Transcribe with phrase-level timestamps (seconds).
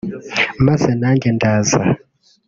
[0.65, 1.79] ”Maze nanjye ndaza